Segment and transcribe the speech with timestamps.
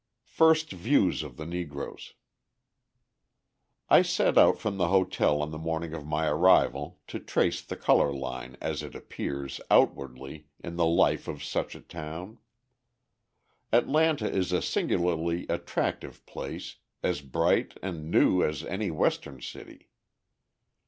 [0.25, 2.15] First Views of the Negroes
[3.87, 7.75] I set out from the hotel on the morning of my arrival to trace the
[7.75, 12.39] colour line as it appears, outwardly, in the life of such a town.
[13.71, 19.91] Atlanta is a singularly attractive place, as bright and new as any Western city.